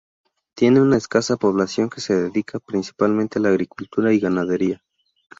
Tiene 0.55 0.81
una 0.81 0.97
escasa 0.97 1.37
población 1.37 1.87
que 1.87 2.01
se 2.01 2.15
dedica 2.15 2.59
principalmente 2.59 3.37
a 3.37 3.41
la 3.43 3.49
agricultura 3.49 4.11
y 4.11 4.19
ganadería. 4.19 4.83